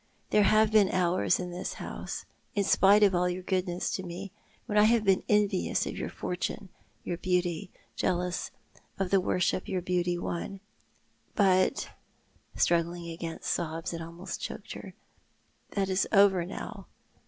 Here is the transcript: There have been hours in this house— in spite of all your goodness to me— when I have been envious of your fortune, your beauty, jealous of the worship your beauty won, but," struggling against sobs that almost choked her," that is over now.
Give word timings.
There 0.31 0.41
have 0.45 0.71
been 0.71 0.89
hours 0.89 1.39
in 1.39 1.51
this 1.51 1.73
house— 1.73 2.25
in 2.55 2.63
spite 2.63 3.03
of 3.03 3.13
all 3.13 3.29
your 3.29 3.43
goodness 3.43 3.91
to 3.91 4.01
me— 4.01 4.31
when 4.65 4.75
I 4.75 4.85
have 4.85 5.03
been 5.03 5.21
envious 5.29 5.85
of 5.85 5.95
your 5.95 6.09
fortune, 6.09 6.69
your 7.03 7.17
beauty, 7.17 7.69
jealous 7.95 8.49
of 8.97 9.11
the 9.11 9.21
worship 9.21 9.69
your 9.69 9.83
beauty 9.83 10.17
won, 10.17 10.59
but," 11.35 11.91
struggling 12.55 13.09
against 13.11 13.51
sobs 13.51 13.91
that 13.91 14.01
almost 14.01 14.41
choked 14.41 14.71
her," 14.71 14.95
that 15.75 15.87
is 15.87 16.07
over 16.11 16.47
now. 16.47 16.87